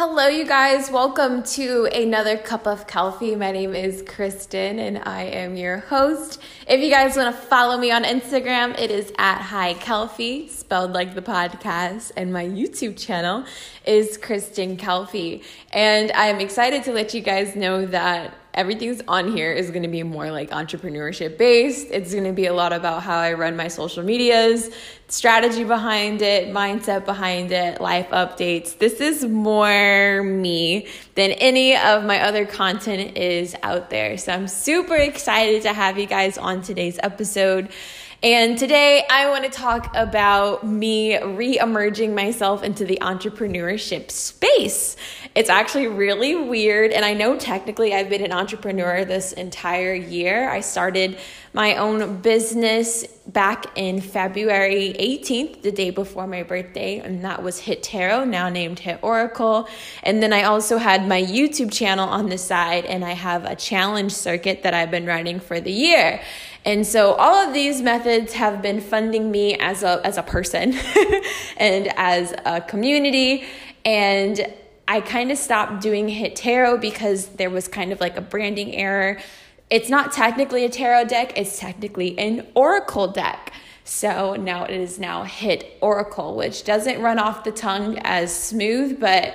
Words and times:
Hello, 0.00 0.28
you 0.28 0.46
guys. 0.46 0.92
Welcome 0.92 1.42
to 1.42 1.86
another 1.86 2.36
cup 2.38 2.68
of 2.68 2.86
coffee. 2.86 3.34
My 3.34 3.50
name 3.50 3.74
is 3.74 4.04
Kristen 4.06 4.78
and 4.78 4.98
I 4.98 5.22
am 5.24 5.56
your 5.56 5.78
host. 5.78 6.40
If 6.68 6.80
you 6.80 6.88
guys 6.88 7.16
want 7.16 7.34
to 7.34 7.42
follow 7.42 7.76
me 7.76 7.90
on 7.90 8.04
Instagram, 8.04 8.78
it 8.78 8.92
is 8.92 9.12
at 9.18 9.40
Hi 9.40 9.74
Kelfie, 9.74 10.46
spelled 10.50 10.92
like 10.92 11.16
the 11.16 11.20
podcast, 11.20 12.12
and 12.16 12.32
my 12.32 12.44
YouTube 12.44 12.96
channel 12.96 13.44
is 13.84 14.16
Kristen 14.16 14.76
Kelfie. 14.76 15.42
And 15.72 16.12
I'm 16.12 16.38
excited 16.38 16.84
to 16.84 16.92
let 16.92 17.12
you 17.12 17.20
guys 17.20 17.56
know 17.56 17.84
that 17.86 18.34
everything's 18.58 19.00
on 19.06 19.30
here 19.30 19.52
is 19.52 19.70
going 19.70 19.84
to 19.84 19.88
be 19.88 20.02
more 20.02 20.32
like 20.32 20.50
entrepreneurship 20.50 21.38
based. 21.38 21.86
It's 21.92 22.12
going 22.12 22.24
to 22.24 22.32
be 22.32 22.46
a 22.46 22.52
lot 22.52 22.72
about 22.72 23.04
how 23.04 23.16
I 23.16 23.34
run 23.34 23.56
my 23.56 23.68
social 23.68 24.02
medias, 24.02 24.68
strategy 25.06 25.62
behind 25.62 26.20
it, 26.22 26.48
mindset 26.48 27.04
behind 27.04 27.52
it, 27.52 27.80
life 27.80 28.08
updates. 28.08 28.76
This 28.76 29.00
is 29.00 29.24
more 29.24 30.24
me 30.24 30.88
than 31.14 31.30
any 31.30 31.76
of 31.76 32.04
my 32.04 32.20
other 32.20 32.44
content 32.44 33.16
is 33.16 33.54
out 33.62 33.90
there. 33.90 34.18
So 34.18 34.32
I'm 34.32 34.48
super 34.48 34.96
excited 34.96 35.62
to 35.62 35.72
have 35.72 35.96
you 35.96 36.06
guys 36.06 36.36
on 36.36 36.60
today's 36.60 36.98
episode. 37.00 37.68
And 38.20 38.58
today 38.58 39.06
I 39.08 39.30
want 39.30 39.44
to 39.44 39.50
talk 39.50 39.94
about 39.94 40.66
me 40.66 41.22
re 41.22 41.56
emerging 41.56 42.16
myself 42.16 42.64
into 42.64 42.84
the 42.84 42.98
entrepreneurship 43.00 44.10
space. 44.10 44.96
It's 45.36 45.48
actually 45.48 45.86
really 45.86 46.34
weird. 46.34 46.90
And 46.90 47.04
I 47.04 47.14
know 47.14 47.38
technically 47.38 47.94
I've 47.94 48.08
been 48.08 48.24
an 48.24 48.32
entrepreneur 48.32 49.04
this 49.04 49.32
entire 49.34 49.94
year. 49.94 50.50
I 50.50 50.62
started 50.62 51.16
my 51.58 51.74
own 51.74 52.20
business 52.20 53.04
back 53.26 53.66
in 53.74 54.00
February 54.00 54.94
18th, 54.96 55.60
the 55.62 55.72
day 55.72 55.90
before 55.90 56.24
my 56.24 56.44
birthday, 56.44 57.00
and 57.00 57.24
that 57.24 57.42
was 57.42 57.58
Hit 57.58 57.82
Tarot, 57.82 58.26
now 58.26 58.48
named 58.48 58.78
Hit 58.78 59.00
Oracle. 59.02 59.68
And 60.04 60.22
then 60.22 60.32
I 60.32 60.44
also 60.44 60.78
had 60.78 61.08
my 61.08 61.20
YouTube 61.20 61.72
channel 61.72 62.08
on 62.08 62.28
the 62.28 62.38
side, 62.38 62.84
and 62.84 63.04
I 63.04 63.10
have 63.10 63.44
a 63.44 63.56
challenge 63.56 64.12
circuit 64.12 64.62
that 64.62 64.72
I've 64.72 64.92
been 64.92 65.04
running 65.04 65.40
for 65.40 65.60
the 65.60 65.72
year. 65.72 66.22
And 66.64 66.86
so 66.86 67.14
all 67.14 67.48
of 67.48 67.52
these 67.52 67.82
methods 67.82 68.34
have 68.34 68.62
been 68.62 68.80
funding 68.80 69.28
me 69.32 69.56
as 69.56 69.82
a 69.82 70.00
as 70.04 70.16
a 70.16 70.22
person 70.22 70.74
and 71.56 71.88
as 71.96 72.34
a 72.46 72.60
community 72.60 73.44
and 73.84 74.46
I 74.90 75.02
kind 75.02 75.30
of 75.30 75.36
stopped 75.36 75.82
doing 75.82 76.08
hit 76.08 76.34
tarot 76.34 76.78
because 76.78 77.26
there 77.36 77.50
was 77.50 77.68
kind 77.68 77.92
of 77.92 78.00
like 78.00 78.16
a 78.16 78.22
branding 78.22 78.74
error. 78.74 79.18
It's 79.70 79.90
not 79.90 80.12
technically 80.12 80.64
a 80.64 80.68
tarot 80.70 81.06
deck, 81.06 81.36
it's 81.36 81.58
technically 81.58 82.18
an 82.18 82.46
oracle 82.54 83.08
deck. 83.08 83.52
So 83.84 84.34
now 84.34 84.64
it 84.64 84.70
is 84.70 84.98
now 84.98 85.24
hit 85.24 85.78
oracle, 85.80 86.36
which 86.36 86.64
doesn't 86.64 87.00
run 87.00 87.18
off 87.18 87.44
the 87.44 87.52
tongue 87.52 87.98
as 88.04 88.34
smooth, 88.34 89.00
but 89.00 89.34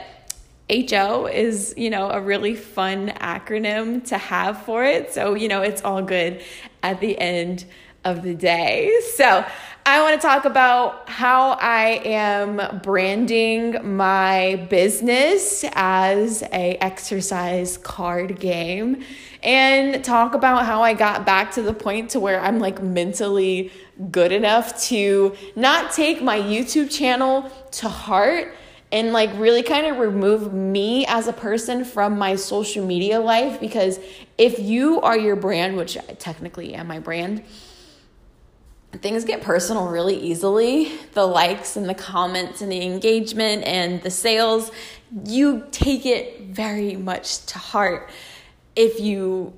HO 0.70 1.28
is, 1.28 1.74
you 1.76 1.90
know, 1.90 2.10
a 2.10 2.22
really 2.22 2.56
fun 2.56 3.10
acronym 3.20 4.06
to 4.08 4.18
have 4.18 4.64
for 4.64 4.84
it. 4.84 5.14
So, 5.14 5.34
you 5.36 5.48
know, 5.48 5.62
it's 5.62 5.84
all 5.84 6.02
good 6.02 6.42
at 6.82 7.00
the 7.00 7.18
end 7.20 7.66
of 8.04 8.22
the 8.22 8.36
day. 8.36 8.92
So, 9.16 9.46
I 9.86 10.02
want 10.02 10.20
to 10.20 10.26
talk 10.26 10.46
about 10.46 11.10
how 11.10 11.52
I 11.60 12.00
am 12.06 12.80
branding 12.82 13.98
my 13.98 14.66
business 14.70 15.66
as 15.74 16.42
a 16.42 16.78
exercise 16.80 17.78
card 17.78 18.40
game 18.40 19.04
and 19.44 20.02
talk 20.02 20.36
about 20.36 20.66
how 20.66 20.84
I 20.84 20.94
got 20.94 21.26
back 21.26 21.52
to 21.56 21.62
the 21.62 21.74
point 21.74 22.12
to 22.12 22.22
where 22.22 22.40
I'm 22.40 22.60
like 22.60 22.82
mentally 22.82 23.74
good 24.10 24.32
enough 24.32 24.82
to 24.86 25.36
not 25.58 25.92
take 25.92 26.22
my 26.22 26.40
YouTube 26.40 26.90
channel 26.90 27.52
to 27.72 27.90
heart 27.90 28.56
and 28.94 29.12
like 29.12 29.32
really 29.38 29.64
kind 29.64 29.86
of 29.86 29.98
remove 29.98 30.54
me 30.54 31.06
as 31.08 31.28
a 31.28 31.34
person 31.34 31.84
from 31.84 32.18
my 32.18 32.38
social 32.38 32.86
media 32.86 33.20
life 33.20 33.60
because 33.60 34.00
if 34.38 34.60
you 34.60 35.02
are 35.02 35.18
your 35.18 35.36
brand, 35.36 35.76
which 35.76 35.98
I 35.98 36.14
technically 36.14 36.74
am 36.74 36.88
my 36.88 37.00
brand, 37.00 37.44
things 39.02 39.26
get 39.26 39.42
personal 39.42 39.88
really 39.88 40.16
easily. 40.16 40.92
The 41.14 41.26
likes 41.26 41.76
and 41.76 41.90
the 41.90 41.94
comments 41.94 42.62
and 42.62 42.72
the 42.72 42.82
engagement 42.82 43.64
and 43.64 44.02
the 44.02 44.12
sales, 44.12 44.72
you 45.26 45.66
take 45.72 46.06
it 46.06 46.42
very 46.42 46.96
much 46.96 47.46
to 47.48 47.58
heart 47.58 48.10
if 48.76 49.00
you 49.00 49.54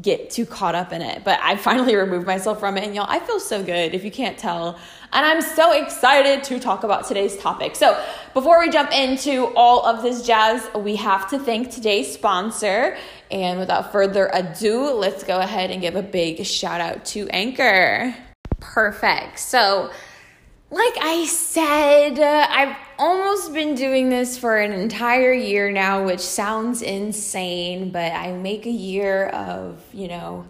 get 0.00 0.30
too 0.30 0.46
caught 0.46 0.74
up 0.74 0.92
in 0.92 1.02
it. 1.02 1.24
But 1.24 1.38
I 1.42 1.56
finally 1.56 1.94
removed 1.96 2.26
myself 2.26 2.60
from 2.60 2.76
it, 2.76 2.84
and 2.84 2.94
y'all, 2.94 3.06
I 3.08 3.18
feel 3.20 3.40
so 3.40 3.62
good 3.62 3.94
if 3.94 4.04
you 4.04 4.10
can't 4.10 4.38
tell. 4.38 4.78
And 5.12 5.24
I'm 5.24 5.42
so 5.42 5.72
excited 5.72 6.42
to 6.44 6.58
talk 6.58 6.82
about 6.84 7.06
today's 7.06 7.36
topic. 7.36 7.76
So, 7.76 8.02
before 8.32 8.58
we 8.58 8.70
jump 8.70 8.92
into 8.92 9.52
all 9.54 9.84
of 9.86 10.02
this 10.02 10.26
jazz, 10.26 10.68
we 10.74 10.96
have 10.96 11.28
to 11.30 11.38
thank 11.38 11.70
today's 11.70 12.12
sponsor. 12.12 12.96
And 13.30 13.58
without 13.58 13.92
further 13.92 14.30
ado, 14.32 14.92
let's 14.92 15.22
go 15.22 15.38
ahead 15.38 15.70
and 15.70 15.80
give 15.80 15.96
a 15.96 16.02
big 16.02 16.44
shout 16.44 16.80
out 16.80 17.04
to 17.06 17.28
Anchor. 17.28 18.14
Perfect. 18.72 19.38
So, 19.38 19.90
like 20.70 20.94
I 21.00 21.26
said, 21.26 22.18
uh, 22.18 22.46
I've 22.50 22.76
almost 22.98 23.52
been 23.52 23.74
doing 23.74 24.08
this 24.08 24.38
for 24.38 24.56
an 24.56 24.72
entire 24.72 25.32
year 25.32 25.70
now, 25.70 26.04
which 26.04 26.20
sounds 26.20 26.82
insane, 26.82 27.90
but 27.90 28.12
I 28.12 28.32
make 28.32 28.66
a 28.66 28.70
year 28.70 29.28
of, 29.28 29.80
you 29.92 30.08
know, 30.08 30.46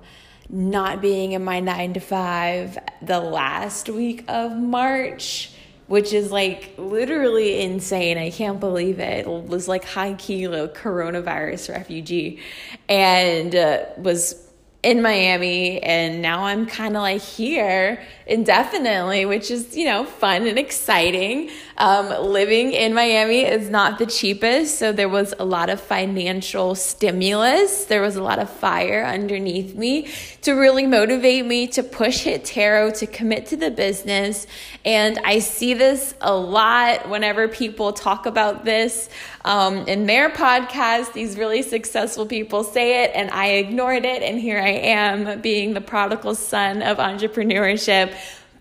not 0.48 1.02
being 1.02 1.32
in 1.32 1.44
my 1.44 1.60
nine 1.60 1.92
to 1.94 2.00
five 2.00 2.78
the 3.02 3.20
last 3.20 3.88
week 3.90 4.24
of 4.28 4.56
March, 4.56 5.50
which 5.88 6.12
is 6.12 6.30
like 6.30 6.72
literally 6.78 7.60
insane. 7.60 8.16
I 8.16 8.30
can't 8.30 8.60
believe 8.60 9.00
it. 9.00 9.26
It 9.26 9.28
was 9.28 9.68
like 9.68 9.84
high 9.84 10.14
kilo 10.14 10.68
coronavirus 10.68 11.74
refugee 11.74 12.40
and 12.88 13.54
uh, 13.54 13.84
was 13.98 14.43
in 14.84 15.00
Miami 15.00 15.82
and 15.82 16.20
now 16.20 16.44
I'm 16.44 16.66
kind 16.66 16.94
of 16.96 17.02
like 17.02 17.22
here 17.22 18.00
indefinitely, 18.26 19.24
which 19.24 19.50
is, 19.50 19.76
you 19.76 19.86
know, 19.86 20.04
fun 20.04 20.46
and 20.46 20.58
exciting. 20.58 21.50
Um, 21.76 22.30
living 22.30 22.72
in 22.72 22.94
Miami 22.94 23.40
is 23.40 23.68
not 23.68 23.98
the 23.98 24.06
cheapest, 24.06 24.78
so 24.78 24.92
there 24.92 25.08
was 25.08 25.34
a 25.38 25.44
lot 25.44 25.70
of 25.70 25.80
financial 25.80 26.76
stimulus. 26.76 27.86
There 27.86 28.00
was 28.00 28.14
a 28.14 28.22
lot 28.22 28.38
of 28.38 28.48
fire 28.48 29.04
underneath 29.04 29.74
me 29.74 30.08
to 30.42 30.52
really 30.52 30.86
motivate 30.86 31.46
me 31.46 31.66
to 31.68 31.82
push 31.82 32.20
Hit 32.20 32.44
Tarot, 32.44 32.92
to 32.92 33.06
commit 33.06 33.46
to 33.46 33.56
the 33.56 33.72
business. 33.72 34.46
And 34.84 35.18
I 35.24 35.40
see 35.40 35.74
this 35.74 36.14
a 36.20 36.34
lot 36.34 37.08
whenever 37.08 37.48
people 37.48 37.92
talk 37.92 38.26
about 38.26 38.64
this 38.64 39.08
um, 39.44 39.78
in 39.88 40.06
their 40.06 40.30
podcast. 40.30 41.12
These 41.12 41.36
really 41.36 41.62
successful 41.62 42.26
people 42.26 42.62
say 42.62 43.02
it, 43.02 43.10
and 43.14 43.30
I 43.30 43.46
ignored 43.54 44.04
it. 44.04 44.22
And 44.22 44.38
here 44.38 44.60
I 44.60 44.68
am 44.68 45.40
being 45.40 45.74
the 45.74 45.80
prodigal 45.80 46.36
son 46.36 46.82
of 46.82 46.98
entrepreneurship. 46.98 48.14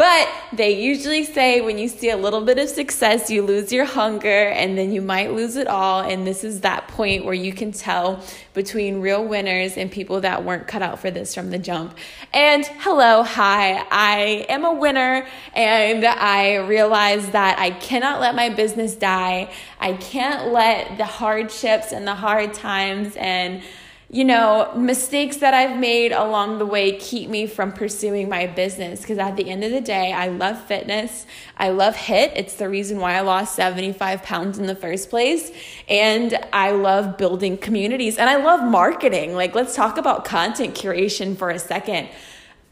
But 0.03 0.27
they 0.51 0.83
usually 0.83 1.23
say 1.23 1.61
when 1.61 1.77
you 1.77 1.87
see 1.87 2.09
a 2.09 2.17
little 2.17 2.41
bit 2.41 2.59
of 2.59 2.67
success, 2.67 3.29
you 3.29 3.41
lose 3.41 3.71
your 3.71 3.85
hunger 3.85 4.49
and 4.49 4.77
then 4.77 4.91
you 4.91 5.01
might 5.01 5.31
lose 5.31 5.55
it 5.55 5.65
all. 5.65 6.01
And 6.01 6.27
this 6.27 6.43
is 6.43 6.59
that 6.59 6.89
point 6.89 7.23
where 7.23 7.33
you 7.33 7.53
can 7.53 7.71
tell 7.71 8.21
between 8.53 8.99
real 8.99 9.23
winners 9.23 9.77
and 9.77 9.89
people 9.89 10.19
that 10.19 10.43
weren't 10.43 10.67
cut 10.67 10.81
out 10.81 10.99
for 10.99 11.09
this 11.09 11.33
from 11.33 11.51
the 11.51 11.57
jump. 11.57 11.97
And 12.33 12.65
hello, 12.79 13.23
hi, 13.23 13.85
I 13.89 14.45
am 14.49 14.65
a 14.65 14.73
winner 14.73 15.25
and 15.53 16.03
I 16.03 16.55
realize 16.55 17.29
that 17.29 17.57
I 17.57 17.69
cannot 17.69 18.19
let 18.19 18.35
my 18.35 18.49
business 18.49 18.95
die. 18.95 19.53
I 19.79 19.93
can't 19.93 20.51
let 20.51 20.97
the 20.97 21.05
hardships 21.05 21.93
and 21.93 22.05
the 22.05 22.15
hard 22.15 22.53
times 22.53 23.15
and 23.15 23.63
you 24.13 24.23
know, 24.23 24.71
mistakes 24.75 25.37
that 25.37 25.55
I've 25.55 25.79
made 25.79 26.11
along 26.11 26.59
the 26.59 26.67
way 26.67 26.99
keep 26.99 27.31
me 27.31 27.47
from 27.47 27.71
pursuing 27.71 28.29
my 28.29 28.45
business. 28.45 29.01
Because 29.01 29.17
at 29.17 29.35
the 29.35 29.49
end 29.49 29.63
of 29.63 29.71
the 29.71 29.81
day, 29.81 30.13
I 30.13 30.27
love 30.27 30.63
fitness. 30.65 31.25
I 31.57 31.69
love 31.69 31.95
HIIT. 31.95 32.33
It's 32.35 32.53
the 32.53 32.69
reason 32.69 32.99
why 32.99 33.15
I 33.15 33.21
lost 33.21 33.55
75 33.55 34.21
pounds 34.21 34.59
in 34.59 34.67
the 34.67 34.75
first 34.75 35.09
place. 35.09 35.51
And 35.89 36.37
I 36.53 36.73
love 36.73 37.17
building 37.17 37.57
communities 37.57 38.19
and 38.19 38.29
I 38.29 38.35
love 38.35 38.63
marketing. 38.63 39.33
Like, 39.33 39.55
let's 39.55 39.75
talk 39.75 39.97
about 39.97 40.25
content 40.25 40.75
curation 40.75 41.35
for 41.35 41.49
a 41.49 41.57
second. 41.57 42.07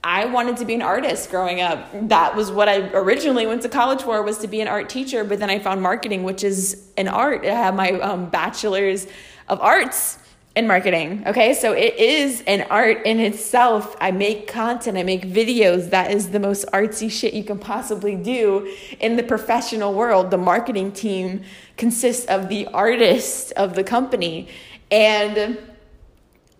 I 0.03 0.25
wanted 0.25 0.57
to 0.57 0.65
be 0.65 0.75
an 0.75 0.83
artist 0.83 1.31
growing 1.31 1.59
up. 1.59 1.89
That 2.07 2.35
was 2.35 2.51
what 2.51 2.69
I 2.69 2.87
originally 2.89 3.47
went 3.47 3.63
to 3.63 3.69
college 3.69 4.03
for 4.03 4.21
was 4.21 4.37
to 4.39 4.47
be 4.47 4.61
an 4.61 4.67
art 4.67 4.89
teacher, 4.89 5.23
but 5.23 5.39
then 5.39 5.49
I 5.49 5.57
found 5.57 5.81
marketing, 5.81 6.21
which 6.21 6.43
is 6.43 6.87
an 6.97 7.07
art. 7.07 7.43
I 7.45 7.53
have 7.53 7.73
my 7.73 7.93
um, 7.93 8.29
bachelor's 8.29 9.07
of 9.49 9.59
arts 9.59 10.19
in 10.55 10.67
marketing. 10.67 11.23
Okay, 11.25 11.53
so 11.53 11.71
it 11.71 11.95
is 11.95 12.43
an 12.45 12.67
art 12.69 13.05
in 13.05 13.19
itself. 13.19 13.95
I 14.01 14.11
make 14.11 14.47
content, 14.47 14.97
I 14.97 15.03
make 15.03 15.25
videos. 15.25 15.91
That 15.91 16.11
is 16.11 16.31
the 16.31 16.39
most 16.39 16.65
artsy 16.67 17.09
shit 17.09 17.33
you 17.33 17.43
can 17.43 17.57
possibly 17.57 18.15
do 18.15 18.69
in 18.99 19.15
the 19.15 19.23
professional 19.23 19.93
world. 19.93 20.29
The 20.29 20.37
marketing 20.37 20.91
team 20.91 21.43
consists 21.77 22.25
of 22.25 22.49
the 22.49 22.67
artists 22.67 23.51
of 23.51 23.75
the 23.75 23.83
company. 23.83 24.49
And 24.89 25.57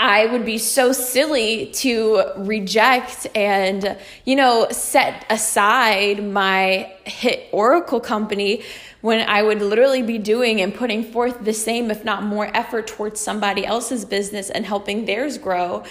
I 0.04 0.26
would 0.26 0.46
be 0.46 0.58
so 0.58 0.94
silly 0.94 1.68
to 1.74 2.24
reject 2.36 3.28
and, 3.36 4.00
you 4.26 4.36
know, 4.36 4.68
set 4.72 5.28
aside 5.30 6.26
my 6.26 6.92
hit 7.06 7.48
Oracle 7.52 8.00
company 8.00 8.64
when 9.02 9.30
I 9.30 9.44
would 9.44 9.62
literally 9.62 10.02
be 10.02 10.18
doing 10.18 10.60
and 10.60 10.74
putting 10.74 11.04
forth 11.04 11.46
the 11.46 11.54
same, 11.54 11.92
if 11.92 12.04
not 12.04 12.24
more, 12.24 12.48
effort 12.48 12.88
towards 12.88 13.22
somebody 13.22 13.64
else's 13.64 14.04
business 14.04 14.50
and 14.50 14.66
helping 14.66 15.06
theirs 15.06 15.38
grow. 15.38 15.84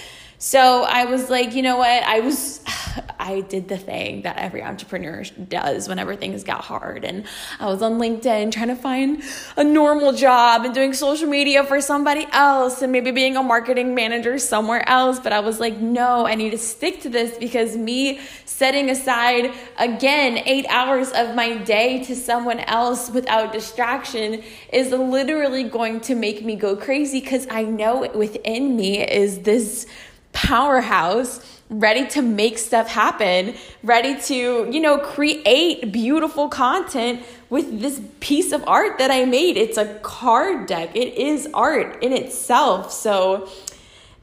So 0.42 0.84
I 0.84 1.04
was 1.04 1.28
like, 1.28 1.54
you 1.54 1.60
know 1.60 1.76
what? 1.76 2.02
I 2.02 2.20
was, 2.20 2.60
I 3.20 3.42
did 3.42 3.68
the 3.68 3.76
thing 3.76 4.22
that 4.22 4.38
every 4.38 4.62
entrepreneur 4.62 5.22
does 5.22 5.86
whenever 5.86 6.16
things 6.16 6.44
got 6.44 6.62
hard. 6.62 7.04
And 7.04 7.26
I 7.58 7.66
was 7.66 7.82
on 7.82 7.98
LinkedIn 7.98 8.50
trying 8.50 8.68
to 8.68 8.74
find 8.74 9.22
a 9.58 9.62
normal 9.62 10.14
job 10.14 10.64
and 10.64 10.74
doing 10.74 10.94
social 10.94 11.28
media 11.28 11.62
for 11.62 11.82
somebody 11.82 12.26
else 12.32 12.80
and 12.80 12.90
maybe 12.90 13.10
being 13.10 13.36
a 13.36 13.42
marketing 13.42 13.94
manager 13.94 14.38
somewhere 14.38 14.88
else. 14.88 15.20
But 15.20 15.34
I 15.34 15.40
was 15.40 15.60
like, 15.60 15.76
no, 15.76 16.26
I 16.26 16.36
need 16.36 16.52
to 16.52 16.58
stick 16.58 17.02
to 17.02 17.10
this 17.10 17.36
because 17.36 17.76
me 17.76 18.20
setting 18.46 18.88
aside 18.88 19.52
again 19.76 20.38
eight 20.46 20.64
hours 20.70 21.10
of 21.12 21.34
my 21.34 21.58
day 21.58 22.02
to 22.04 22.16
someone 22.16 22.60
else 22.60 23.10
without 23.10 23.52
distraction 23.52 24.42
is 24.72 24.90
literally 24.90 25.64
going 25.64 26.00
to 26.00 26.14
make 26.14 26.42
me 26.42 26.56
go 26.56 26.76
crazy 26.76 27.20
because 27.20 27.46
I 27.50 27.64
know 27.64 28.10
within 28.14 28.74
me 28.74 29.06
is 29.06 29.40
this 29.40 29.86
powerhouse 30.32 31.44
ready 31.70 32.04
to 32.08 32.20
make 32.20 32.58
stuff 32.58 32.88
happen, 32.88 33.54
ready 33.84 34.20
to, 34.20 34.68
you 34.70 34.80
know, 34.80 34.98
create 34.98 35.92
beautiful 35.92 36.48
content 36.48 37.22
with 37.48 37.80
this 37.80 38.00
piece 38.18 38.50
of 38.52 38.62
art 38.66 38.98
that 38.98 39.10
I 39.10 39.24
made. 39.24 39.56
It's 39.56 39.78
a 39.78 39.94
card 40.00 40.66
deck, 40.66 40.94
it 40.96 41.14
is 41.14 41.48
art 41.54 42.02
in 42.02 42.12
itself. 42.12 42.92
So 42.92 43.48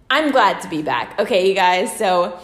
I'm 0.10 0.32
glad 0.32 0.62
to 0.62 0.70
be 0.70 0.82
back. 0.82 1.18
Okay, 1.20 1.48
you 1.48 1.56
guys. 1.56 1.98
So 1.98 2.38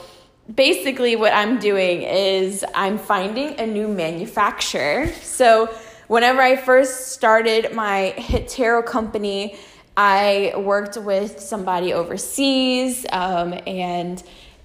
basically, 0.54 1.16
what 1.18 1.34
I'm 1.34 1.60
doing 1.60 2.04
is 2.04 2.66
I'm 2.74 2.98
finding 2.98 3.60
a 3.60 3.66
new 3.66 3.90
manufacturer. 3.90 5.08
So 5.22 5.74
whenever 6.08 6.42
I 6.42 6.56
first 6.56 7.10
started 7.10 7.74
my 7.74 8.12
Hit 8.12 8.48
Tarot 8.48 8.84
company, 8.84 9.58
I 9.96 10.54
worked 10.58 10.98
with 10.98 11.40
somebody 11.40 11.94
overseas, 11.94 13.06
um, 13.12 13.54
and 13.68 14.24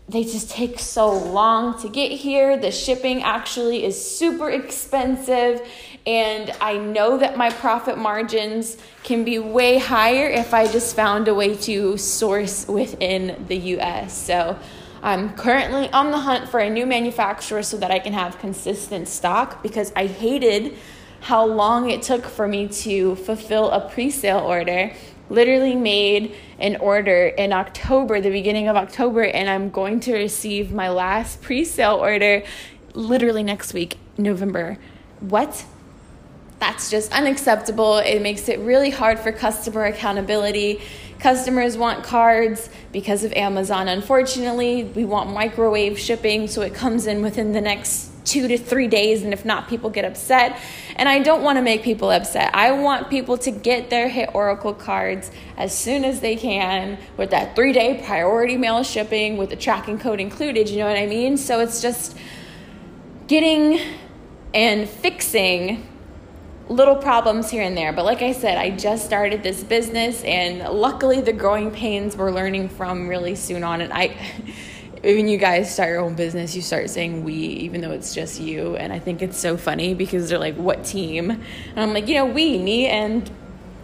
they 0.09 0.25
just 0.25 0.51
take 0.51 0.79
so 0.79 1.13
long 1.13 1.79
to 1.83 1.89
get 1.91 2.11
here. 2.11 2.57
The 2.57 2.71
shipping 2.71 3.23
actually 3.23 3.85
is 3.85 4.03
super 4.03 4.49
expensive, 4.51 5.61
and 6.07 6.51
I 6.63 6.79
know 6.79 7.19
that 7.19 7.37
my 7.37 7.51
profit 7.51 7.99
margins 7.99 8.79
can 9.03 9.25
be 9.25 9.39
way 9.39 9.77
higher 9.77 10.31
if 10.31 10.55
I 10.55 10.67
just 10.67 10.97
found 10.97 11.29
a 11.29 11.35
way 11.35 11.55
to 11.57 11.99
source 11.99 12.67
within 12.67 13.45
the 13.49 13.57
US. 13.57 14.17
So 14.17 14.59
I'm 15.03 15.35
currently 15.35 15.91
on 15.91 16.11
the 16.11 16.19
hunt 16.19 16.49
for 16.49 16.61
a 16.61 16.71
new 16.71 16.87
manufacturer 16.87 17.63
so 17.63 17.77
that 17.77 17.91
I 17.91 17.99
can 17.99 18.15
have 18.15 18.39
consistent 18.39 19.09
stock 19.09 19.63
because 19.63 19.93
I 19.95 20.07
hated 20.07 20.75
how 21.21 21.45
long 21.45 21.91
it 21.91 22.03
took 22.03 22.25
for 22.25 22.49
me 22.49 22.69
to 22.69 23.17
fulfill 23.17 23.71
a 23.71 23.89
pre 23.89 24.11
sale 24.11 24.39
order 24.39 24.93
literally 25.31 25.75
made 25.75 26.35
an 26.59 26.77
order 26.77 27.27
in 27.27 27.53
October, 27.53 28.21
the 28.21 28.31
beginning 28.31 28.69
of 28.69 28.77
October, 28.77 29.23
and 29.23 29.49
I'm 29.49 29.71
going 29.71 30.01
to 30.01 30.15
receive 30.15 30.73
my 30.73 30.89
last 30.89 31.43
pre 31.43 31.65
sale 31.65 31.97
order 31.97 32.43
literally 32.95 33.43
next 33.43 33.75
week, 33.75 33.99
November. 34.17 34.79
What? 35.21 35.65
That's 36.59 36.91
just 36.91 37.13
unacceptable. 37.13 37.99
It 37.99 38.21
makes 38.21 38.49
it 38.49 38.59
really 38.61 38.91
hard 38.91 39.19
for 39.21 39.31
customer 39.31 39.85
accountability. 39.85 40.81
Customers 41.21 41.77
want 41.77 42.05
cards 42.05 42.69
because 42.93 43.25
of 43.25 43.33
Amazon. 43.33 43.89
Unfortunately, 43.89 44.85
we 44.85 45.05
want 45.05 45.31
microwave 45.31 45.99
shipping, 45.99 46.49
so 46.49 46.63
it 46.63 46.75
comes 46.75 47.07
in 47.07 47.23
within 47.23 47.53
the 47.53 47.61
next 47.61 48.08
two 48.29 48.47
to 48.47 48.59
three 48.59 48.87
days, 48.87 49.23
and 49.23 49.33
if 49.33 49.45
not, 49.45 49.69
people 49.69 49.89
get 49.89 50.05
upset. 50.05 50.61
And 50.97 51.09
I 51.09 51.21
don't 51.21 51.43
want 51.43 51.57
to 51.57 51.63
make 51.63 51.83
people 51.83 52.11
upset. 52.11 52.55
I 52.55 52.73
want 52.73 53.09
people 53.09 53.39
to 53.39 53.51
get 53.51 53.89
their 53.89 54.09
Hit 54.09 54.31
Oracle 54.35 54.75
cards 54.75 55.31
as 55.57 55.77
soon 55.77 56.05
as 56.05 56.21
they 56.21 56.37
can 56.37 56.99
with 57.17 57.31
that 57.31 57.57
three 57.57 57.73
day 57.73 58.03
priority 58.05 58.57
mail 58.57 58.83
shipping 58.83 59.37
with 59.37 59.51
the 59.51 59.57
tracking 59.57 59.99
code 59.99 60.21
included. 60.21 60.69
You 60.69 60.79
know 60.79 60.89
what 60.89 60.99
I 60.99 61.07
mean? 61.07 61.37
So 61.37 61.61
it's 61.61 61.81
just 61.81 62.17
getting 63.27 63.81
and 64.53 64.89
fixing 64.89 65.87
little 66.69 66.97
problems 66.97 67.51
here 67.51 67.63
and 67.63 67.77
there. 67.77 67.93
But 67.93 68.05
like 68.05 68.21
I 68.21 68.33
said, 68.33 68.59
I 68.59 68.71
just 68.71 69.07
started 69.07 69.43
this 69.43 69.63
business, 69.63 70.23
and 70.25 70.59
luckily, 70.73 71.23
the 71.23 71.33
growing 71.33 71.71
pains 71.71 72.17
we're 72.17 72.31
learning 72.31 72.69
from 72.69 73.09
really 73.09 73.35
soon 73.35 73.65
on. 73.65 73.81
And 73.81 73.93
I. 73.93 74.17
when 75.15 75.29
you 75.29 75.39
guys 75.39 75.73
start 75.73 75.91
your 75.91 76.01
own 76.01 76.15
business, 76.15 76.55
you 76.55 76.61
start 76.61 76.91
saying 76.91 77.25
we, 77.25 77.33
even 77.33 77.81
though 77.81 77.93
it's 77.93 78.15
just 78.15 78.41
you. 78.41 78.77
And 78.77 78.93
I 78.93 78.99
think 78.99 79.23
it's 79.23 79.39
so 79.39 79.57
funny 79.57 79.95
because 79.95 80.29
they're 80.29 80.39
like, 80.39 80.57
what 80.57 80.85
team? 80.85 81.31
And 81.31 81.79
I'm 81.79 81.95
like, 81.95 82.09
you 82.09 82.15
know, 82.17 82.27
we, 82.27 82.59
me 82.59 82.87
and 82.87 83.31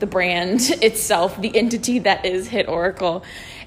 the 0.01 0.07
brand 0.07 0.61
itself, 0.83 1.41
the 1.41 1.57
entity 1.57 2.01
that 2.01 2.27
is 2.27 2.49
Hit 2.49 2.69
Oracle. 2.69 3.25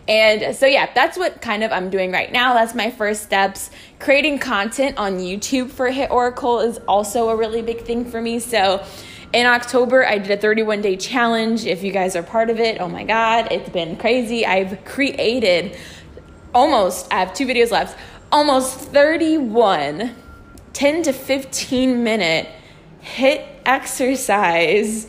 And 0.07 0.55
so, 0.55 0.67
yeah, 0.67 0.89
that's 0.93 1.17
what 1.17 1.41
kind 1.41 1.63
of 1.63 1.71
I'm 1.71 1.89
doing 1.89 2.11
right 2.11 2.31
now. 2.31 2.53
That's 2.53 2.75
my 2.75 2.91
first 2.91 3.23
steps. 3.23 3.71
Creating 3.99 4.39
content 4.39 4.97
on 4.97 5.17
YouTube 5.17 5.69
for 5.69 5.89
Hit 5.89 6.11
Oracle 6.11 6.59
is 6.59 6.77
also 6.87 7.29
a 7.29 7.35
really 7.35 7.61
big 7.61 7.81
thing 7.81 8.05
for 8.05 8.21
me. 8.21 8.39
So, 8.39 8.85
in 9.33 9.45
October, 9.45 10.05
I 10.05 10.19
did 10.19 10.31
a 10.31 10.37
31 10.37 10.81
day 10.81 10.95
challenge. 10.95 11.65
If 11.65 11.83
you 11.83 11.91
guys 11.91 12.15
are 12.15 12.23
part 12.23 12.49
of 12.49 12.59
it, 12.59 12.79
oh 12.79 12.87
my 12.87 13.03
God, 13.03 13.51
it's 13.51 13.69
been 13.69 13.97
crazy. 13.97 14.45
I've 14.45 14.85
created 14.85 15.75
almost, 16.53 17.11
I 17.11 17.19
have 17.19 17.33
two 17.33 17.45
videos 17.45 17.71
left, 17.71 17.97
almost 18.31 18.79
31 18.79 20.15
10 20.73 21.01
to 21.03 21.11
15 21.11 22.03
minute 22.03 22.47
HIIT 23.01 23.47
exercise 23.65 25.07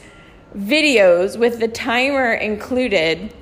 videos 0.57 1.39
with 1.39 1.61
the 1.61 1.69
timer 1.69 2.33
included 2.33 3.35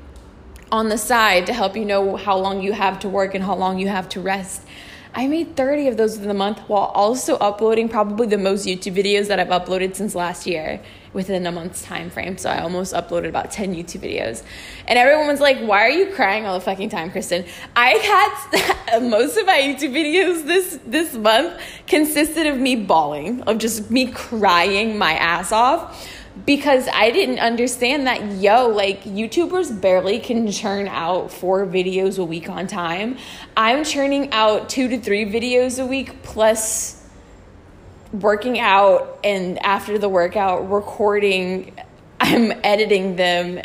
on 0.73 0.89
the 0.89 0.99
side 0.99 1.47
to 1.47 1.53
help 1.53 1.77
you 1.77 1.85
know 1.85 2.17
how 2.17 2.37
long 2.37 2.61
you 2.61 2.73
have 2.73 2.99
to 2.99 3.09
work 3.09 3.35
and 3.35 3.45
how 3.45 3.55
long 3.55 3.79
you 3.79 3.87
have 3.87 4.09
to 4.09 4.21
rest. 4.21 4.66
I 5.19 5.29
made 5.29 5.57
30 5.57 5.89
of 5.89 5.97
those 5.97 6.19
in 6.19 6.29
the 6.29 6.35
month 6.35 6.59
while 6.69 6.93
also 6.95 7.37
uploading 7.37 7.89
probably 7.89 8.27
the 8.27 8.37
most 8.37 8.67
YouTube 8.67 8.95
videos 8.95 9.29
that 9.29 9.41
I've 9.41 9.49
uploaded 9.49 9.97
since 9.97 10.15
last 10.15 10.47
year 10.47 10.79
within 11.15 11.47
a 11.47 11.53
month's 11.53 11.81
time 11.81 12.11
frame. 12.11 12.37
So 12.37 12.51
I 12.51 12.61
almost 12.61 12.93
uploaded 12.93 13.31
about 13.31 13.51
10 13.51 13.75
YouTube 13.75 14.03
videos. 14.03 14.43
And 14.87 14.99
everyone 14.99 15.29
was 15.29 15.41
like, 15.41 15.59
why 15.61 15.81
are 15.85 15.91
you 15.91 16.13
crying 16.13 16.45
all 16.45 16.53
the 16.53 16.63
fucking 16.63 16.91
time, 16.91 17.11
Kristen? 17.11 17.47
I 17.75 17.93
had 18.91 19.01
most 19.09 19.39
of 19.39 19.47
my 19.47 19.59
YouTube 19.59 19.93
videos 19.93 20.45
this 20.45 20.79
this 20.85 21.15
month 21.15 21.63
consisted 21.87 22.47
of 22.47 22.59
me 22.59 22.77
bawling, 22.77 23.41
of 23.45 23.57
just 23.57 23.91
me 23.91 24.13
crying 24.13 24.99
my 24.99 25.15
ass 25.15 25.51
off 25.51 26.07
because 26.45 26.87
I 26.93 27.11
didn't 27.11 27.39
understand 27.39 28.07
that, 28.07 28.33
yo, 28.33 28.69
like 28.69 29.05
YouTubers 29.05 29.81
barely 29.81 30.19
can 30.19 30.51
churn 30.51 30.87
out 30.87 31.33
four 31.33 31.65
videos 31.67 32.19
a 32.19 32.25
week 32.25 32.51
on 32.51 32.67
time. 32.67 33.17
I'm 33.57 33.85
churning 33.85 34.33
out 34.33 34.69
two 34.69 34.89
to 34.89 35.01
three 35.01 35.25
videos 35.25 35.83
a 35.83 35.87
week 35.87 36.23
plus 36.23 37.03
working 38.13 38.59
out 38.59 39.19
and 39.25 39.65
after 39.65 39.97
the 39.99 40.09
workout, 40.09 40.71
recording, 40.71 41.75
I'm 42.21 42.53
editing 42.65 43.17
them. 43.17 43.63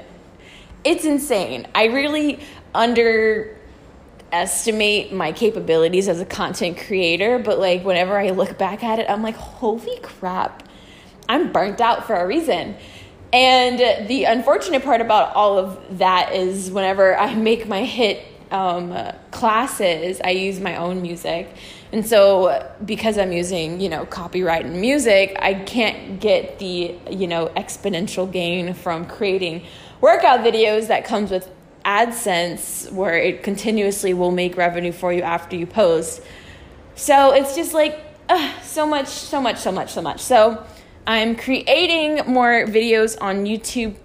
It's 0.83 1.05
insane. 1.05 1.67
I 1.75 1.85
really 1.85 2.39
underestimate 2.73 5.13
my 5.13 5.31
capabilities 5.33 6.07
as 6.07 6.21
a 6.21 6.25
content 6.25 6.77
creator, 6.77 7.37
but 7.37 7.59
like 7.59 7.83
whenever 7.83 8.17
I 8.17 8.31
look 8.31 8.57
back 8.57 8.83
at 8.83 8.97
it, 8.99 9.07
I'm 9.09 9.21
like, 9.21 9.35
holy 9.35 9.99
crap 10.01 10.63
I'm 11.31 11.53
burnt 11.53 11.79
out 11.79 12.05
for 12.05 12.15
a 12.15 12.27
reason. 12.27 12.75
And 13.31 14.09
the 14.09 14.25
unfortunate 14.25 14.83
part 14.83 14.99
about 14.99 15.33
all 15.33 15.57
of 15.57 15.97
that 15.99 16.33
is 16.33 16.69
whenever 16.69 17.17
I 17.17 17.33
make 17.49 17.67
my 17.67 17.83
HIIT 17.83 18.25
um, 18.51 18.93
classes, 19.31 20.19
I 20.25 20.31
use 20.31 20.59
my 20.59 20.75
own 20.75 21.01
music. 21.01 21.55
And 21.93 22.05
so 22.05 22.69
because 22.83 23.17
I'm 23.17 23.31
using, 23.31 23.79
you 23.79 23.87
know, 23.87 24.05
copyright 24.05 24.65
and 24.65 24.81
music, 24.81 25.37
I 25.39 25.53
can't 25.53 26.19
get 26.19 26.59
the, 26.59 26.95
you 27.09 27.27
know, 27.27 27.47
exponential 27.55 28.29
gain 28.29 28.73
from 28.73 29.05
creating 29.05 29.63
workout 30.01 30.41
videos 30.41 30.87
that 30.87 31.05
comes 31.05 31.31
with 31.31 31.49
AdSense 31.85 32.91
where 32.91 33.17
it 33.17 33.41
continuously 33.41 34.13
will 34.13 34.31
make 34.31 34.57
revenue 34.57 34.91
for 34.91 35.13
you 35.13 35.21
after 35.21 35.55
you 35.55 35.65
post. 35.65 36.21
So 36.95 37.31
it's 37.31 37.55
just 37.55 37.73
like 37.73 37.97
uh, 38.27 38.61
so 38.61 38.85
much, 38.85 39.07
so 39.07 39.41
much, 39.41 39.59
so 39.59 39.71
much, 39.71 39.91
so 39.91 40.01
much. 40.01 40.19
So 40.19 40.65
I'm 41.11 41.35
creating 41.35 42.21
more 42.25 42.65
videos 42.65 43.17
on 43.19 43.43
YouTube, 43.43 43.95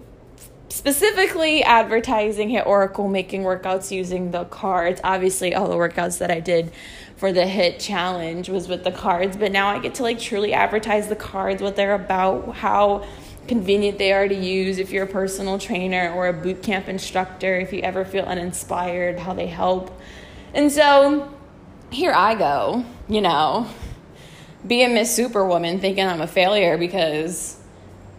specifically 0.67 1.63
advertising 1.63 2.49
Hit 2.49 2.67
Oracle, 2.67 3.07
making 3.07 3.43
workouts 3.43 3.91
using 3.91 4.31
the 4.31 4.43
cards. 4.43 4.99
Obviously, 5.05 5.55
all 5.55 5.69
the 5.69 5.77
workouts 5.77 6.17
that 6.17 6.29
I 6.29 6.41
did 6.41 6.73
for 7.15 7.31
the 7.31 7.47
Hit 7.47 7.79
Challenge 7.79 8.49
was 8.49 8.67
with 8.67 8.83
the 8.83 8.91
cards, 8.91 9.37
but 9.37 9.53
now 9.53 9.69
I 9.69 9.79
get 9.79 9.95
to 9.95 10.03
like 10.03 10.19
truly 10.19 10.51
advertise 10.51 11.07
the 11.07 11.15
cards, 11.15 11.61
what 11.61 11.77
they're 11.77 11.95
about, 11.95 12.55
how 12.55 13.07
convenient 13.47 13.99
they 13.99 14.11
are 14.11 14.27
to 14.27 14.35
use 14.35 14.77
if 14.77 14.91
you're 14.91 15.05
a 15.05 15.07
personal 15.07 15.57
trainer 15.57 16.11
or 16.11 16.27
a 16.27 16.33
boot 16.33 16.61
camp 16.61 16.89
instructor, 16.89 17.57
if 17.57 17.71
you 17.71 17.79
ever 17.83 18.03
feel 18.03 18.25
uninspired, 18.25 19.17
how 19.17 19.33
they 19.33 19.47
help. 19.47 19.97
And 20.53 20.69
so 20.69 21.33
here 21.89 22.11
I 22.11 22.35
go, 22.35 22.83
you 23.07 23.21
know, 23.21 23.65
being 24.67 24.93
Miss 24.93 25.15
Superwoman 25.15 25.79
thinking 25.79 26.05
I'm 26.05 26.21
a 26.21 26.27
failure 26.27 26.77
because 26.77 27.59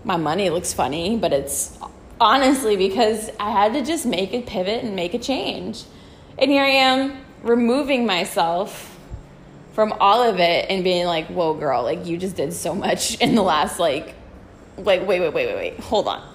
my 0.04 0.16
money 0.16 0.50
looks 0.50 0.72
funny, 0.72 1.16
but 1.16 1.32
it's 1.32 1.78
honestly 2.20 2.76
because 2.76 3.30
I 3.38 3.50
had 3.50 3.74
to 3.74 3.84
just 3.84 4.06
make 4.06 4.32
a 4.32 4.42
pivot 4.42 4.84
and 4.84 4.96
make 4.96 5.14
a 5.14 5.18
change. 5.18 5.84
And 6.38 6.50
here 6.50 6.64
I 6.64 6.68
am 6.68 7.24
removing 7.42 8.06
myself 8.06 8.96
from 9.72 9.92
all 10.00 10.22
of 10.22 10.40
it 10.40 10.66
and 10.70 10.82
being 10.82 11.06
like, 11.06 11.26
whoa, 11.28 11.54
girl, 11.54 11.82
like 11.82 12.06
you 12.06 12.16
just 12.16 12.36
did 12.36 12.52
so 12.52 12.74
much 12.74 13.14
in 13.20 13.34
the 13.34 13.42
last, 13.42 13.78
like, 13.78 14.14
like, 14.76 15.06
wait, 15.06 15.20
wait, 15.20 15.32
wait, 15.32 15.46
wait, 15.46 15.56
wait, 15.56 15.80
hold 15.80 16.08
on. 16.08 16.22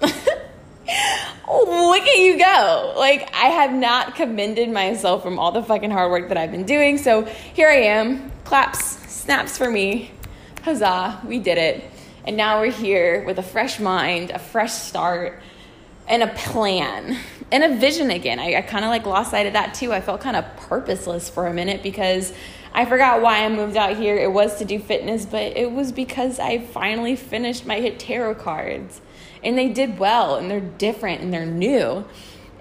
look 1.48 2.02
at 2.02 2.18
you 2.18 2.38
go. 2.38 2.94
Like, 2.96 3.34
I 3.34 3.46
have 3.46 3.72
not 3.72 4.14
commended 4.14 4.70
myself 4.70 5.22
from 5.22 5.38
all 5.38 5.52
the 5.52 5.62
fucking 5.62 5.90
hard 5.90 6.10
work 6.10 6.28
that 6.28 6.36
I've 6.36 6.50
been 6.50 6.64
doing. 6.64 6.98
So 6.98 7.22
here 7.54 7.68
I 7.68 7.76
am. 7.76 8.30
Claps, 8.44 8.98
snaps 9.24 9.56
for 9.56 9.70
me. 9.70 10.10
Huzzah, 10.64 11.22
we 11.24 11.38
did 11.38 11.56
it. 11.56 11.82
And 12.26 12.36
now 12.36 12.60
we're 12.60 12.70
here 12.70 13.24
with 13.24 13.38
a 13.38 13.42
fresh 13.42 13.80
mind, 13.80 14.30
a 14.30 14.38
fresh 14.38 14.72
start, 14.72 15.40
and 16.06 16.22
a 16.22 16.26
plan 16.26 17.16
and 17.50 17.64
a 17.64 17.74
vision 17.74 18.10
again. 18.10 18.38
I, 18.38 18.56
I 18.56 18.60
kind 18.60 18.84
of 18.84 18.90
like 18.90 19.06
lost 19.06 19.30
sight 19.30 19.46
of 19.46 19.54
that 19.54 19.72
too. 19.72 19.94
I 19.94 20.02
felt 20.02 20.20
kind 20.20 20.36
of 20.36 20.44
purposeless 20.58 21.30
for 21.30 21.46
a 21.46 21.54
minute 21.54 21.82
because 21.82 22.34
I 22.74 22.84
forgot 22.84 23.22
why 23.22 23.46
I 23.46 23.48
moved 23.48 23.78
out 23.78 23.96
here. 23.96 24.14
It 24.14 24.30
was 24.30 24.58
to 24.58 24.66
do 24.66 24.78
fitness, 24.78 25.24
but 25.24 25.56
it 25.56 25.72
was 25.72 25.90
because 25.90 26.38
I 26.38 26.58
finally 26.58 27.16
finished 27.16 27.64
my 27.64 27.80
hit 27.80 27.98
tarot 27.98 28.34
cards. 28.34 29.00
And 29.42 29.56
they 29.56 29.70
did 29.70 29.98
well, 29.98 30.36
and 30.36 30.50
they're 30.50 30.60
different, 30.60 31.22
and 31.22 31.32
they're 31.32 31.46
new. 31.46 32.04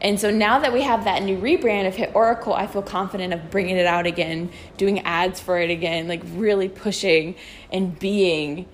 And 0.03 0.19
so 0.19 0.29
now 0.29 0.59
that 0.59 0.73
we 0.73 0.81
have 0.81 1.05
that 1.05 1.23
new 1.23 1.37
rebrand 1.37 1.87
of 1.87 1.95
Hit 1.95 2.11
Oracle, 2.13 2.53
I 2.53 2.67
feel 2.67 2.81
confident 2.81 3.33
of 3.33 3.49
bringing 3.49 3.77
it 3.77 3.85
out 3.85 4.05
again, 4.05 4.51
doing 4.75 4.99
ads 4.99 5.39
for 5.39 5.57
it 5.57 5.69
again, 5.69 6.09
like 6.09 6.21
really 6.33 6.67
pushing 6.67 7.35
and 7.71 7.97
being 7.97 8.67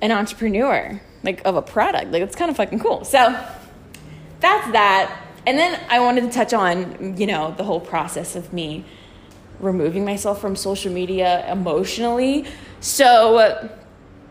an 0.00 0.10
entrepreneur, 0.10 1.00
like 1.22 1.42
of 1.44 1.56
a 1.56 1.62
product. 1.62 2.10
Like 2.12 2.22
it's 2.22 2.34
kind 2.34 2.50
of 2.50 2.56
fucking 2.56 2.78
cool. 2.78 3.04
So 3.04 3.38
that's 4.40 4.72
that. 4.72 5.22
And 5.46 5.58
then 5.58 5.78
I 5.90 6.00
wanted 6.00 6.22
to 6.22 6.30
touch 6.30 6.54
on, 6.54 7.18
you 7.18 7.26
know, 7.26 7.54
the 7.56 7.64
whole 7.64 7.80
process 7.80 8.36
of 8.36 8.52
me 8.52 8.86
removing 9.60 10.04
myself 10.04 10.40
from 10.40 10.56
social 10.56 10.92
media 10.92 11.50
emotionally. 11.50 12.46
So, 12.80 13.68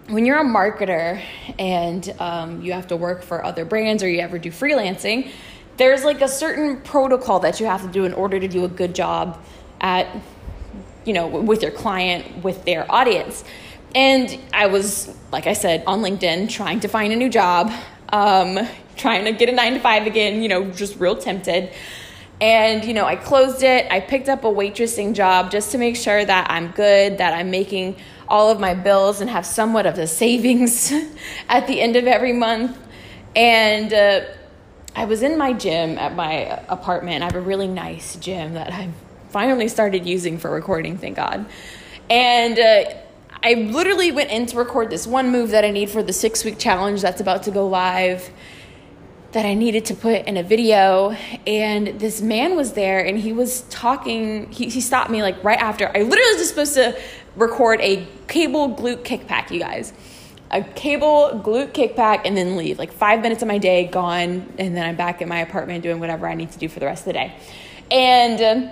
when 0.08 0.26
you're 0.26 0.40
a 0.40 0.46
marketer 0.46 1.22
and 1.60 2.14
um, 2.20 2.62
you 2.62 2.74
have 2.74 2.88
to 2.88 2.96
work 2.96 3.24
for 3.24 3.44
other 3.44 3.66
brands 3.66 4.04
or 4.04 4.10
you 4.10 4.20
ever 4.20 4.40
do 4.40 4.52
freelancing, 4.52 5.32
there's 5.76 6.04
like 6.04 6.22
a 6.22 6.28
certain 6.28 6.82
protocol 6.82 7.40
that 7.42 7.60
you 7.60 7.66
have 7.66 7.82
to 7.82 7.88
do 7.90 8.06
in 8.06 8.14
order 8.14 8.40
to 8.40 8.48
do 8.48 8.64
a 8.64 8.68
good 8.68 8.96
job 8.96 9.42
at, 9.82 10.08
you 11.06 11.14
know, 11.14 11.28
with 11.28 11.62
your 11.62 11.72
client, 11.72 12.44
with 12.44 12.64
their 12.66 12.90
audience. 12.92 13.44
And 13.94 14.40
I 14.54 14.68
was, 14.68 15.14
like 15.32 15.46
I 15.46 15.54
said, 15.54 15.84
on 15.86 16.02
LinkedIn 16.02 16.50
trying 16.50 16.80
to 16.82 16.88
find 16.88 17.12
a 17.12 17.16
new 17.16 17.30
job, 17.30 17.72
um, 18.10 18.60
trying 18.96 19.26
to 19.26 19.34
get 19.34 19.50
a 19.50 19.52
nine 19.52 19.74
to 19.74 19.80
five 19.80 20.08
again, 20.08 20.42
you 20.42 20.48
know, 20.48 20.72
just 20.72 21.00
real 21.00 21.18
tempted. 21.18 21.72
And, 22.40 22.86
you 22.86 22.94
know, 22.94 23.06
I 23.06 23.16
closed 23.16 23.64
it. 23.64 23.92
I 23.92 24.00
picked 24.00 24.30
up 24.30 24.44
a 24.44 24.48
waitressing 24.48 25.16
job 25.16 25.52
just 25.52 25.72
to 25.72 25.78
make 25.78 25.96
sure 25.96 26.24
that 26.24 26.50
I'm 26.50 26.70
good, 26.72 27.18
that 27.18 27.34
I'm 27.34 27.52
making 27.52 27.98
all 28.28 28.50
of 28.50 28.60
my 28.60 28.74
bills 28.74 29.22
and 29.22 29.30
have 29.30 29.46
somewhat 29.46 29.86
of 29.86 29.96
the 29.96 30.08
savings 30.08 30.92
at 31.50 31.68
the 31.68 31.82
end 31.82 31.96
of 31.96 32.06
every 32.06 32.34
month. 32.34 32.78
And 33.36 33.94
uh, 33.94 34.22
I 34.96 35.06
was 35.06 35.22
in 35.22 35.38
my 35.38 35.54
gym 35.54 35.98
at 35.98 36.16
my 36.16 36.62
apartment. 36.68 37.24
I 37.24 37.26
have 37.26 37.36
a 37.36 37.42
really 37.42 37.68
nice 37.68 38.16
gym 38.16 38.54
that 38.54 38.74
I've 38.74 38.94
finally 39.30 39.68
started 39.68 40.06
using 40.06 40.38
for 40.38 40.50
recording, 40.50 40.98
thank 40.98 41.16
God. 41.16 41.46
And 42.10 42.58
uh, 42.58 42.94
I 43.44 43.54
literally 43.54 44.12
went 44.12 44.32
in 44.32 44.46
to 44.48 44.58
record 44.58 44.90
this 44.90 45.06
one 45.06 45.32
move 45.32 45.52
that 45.52 45.64
I 45.64 45.72
need 45.72 45.90
for 45.90 46.02
the 46.02 46.14
six 46.14 46.44
week 46.44 46.58
challenge 46.58 47.02
that's 47.02 47.22
about 47.22 47.44
to 47.44 47.52
go 47.52 47.68
live 47.68 48.30
that 49.38 49.46
I 49.46 49.54
needed 49.54 49.86
to 49.86 49.94
put 49.94 50.26
in 50.26 50.36
a 50.36 50.42
video. 50.42 51.12
And 51.46 52.00
this 52.00 52.24
man 52.24 52.56
was 52.56 52.74
there 52.74 53.06
and 53.06 53.20
he 53.20 53.34
was 53.34 53.62
talking. 53.70 54.52
He, 54.52 54.68
he 54.68 54.82
stopped 54.82 55.12
me 55.12 55.22
like 55.22 55.44
right 55.44 55.60
after. 55.60 55.88
I 55.88 56.02
literally 56.02 56.32
was 56.32 56.38
just 56.38 56.50
supposed 56.50 56.74
to 56.74 57.00
record 57.36 57.80
a 57.82 58.08
cable 58.28 58.76
glute 58.76 59.04
kickback, 59.04 59.52
you 59.52 59.60
guys. 59.60 59.94
A 60.50 60.64
cable 60.64 61.40
glute 61.46 61.72
kickback 61.72 62.22
and 62.26 62.36
then 62.36 62.58
leave. 62.58 62.80
Like 62.80 62.92
five 62.92 63.22
minutes 63.22 63.44
of 63.44 63.48
my 63.48 63.60
day 63.60 63.86
gone. 63.86 64.52
And 64.58 64.76
then 64.76 64.84
I'm 64.84 64.96
back 64.96 65.22
at 65.22 65.28
my 65.28 65.38
apartment 65.42 65.84
doing 65.84 66.00
whatever 66.00 66.28
I 66.28 66.34
need 66.34 66.50
to 66.54 66.58
do 66.58 66.68
for 66.68 66.80
the 66.80 66.88
rest 66.88 67.02
of 67.02 67.06
the 67.06 67.14
day. 67.14 67.36
And. 67.92 68.42
Um, 68.42 68.72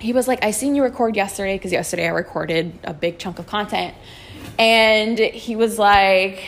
he 0.00 0.12
was 0.12 0.28
like, 0.28 0.44
I 0.44 0.50
seen 0.50 0.74
you 0.74 0.82
record 0.82 1.16
yesterday 1.16 1.56
because 1.56 1.72
yesterday 1.72 2.06
I 2.06 2.10
recorded 2.10 2.78
a 2.82 2.92
big 2.92 3.18
chunk 3.18 3.38
of 3.38 3.46
content. 3.46 3.94
And 4.58 5.18
he 5.18 5.56
was 5.56 5.78
like, 5.78 6.46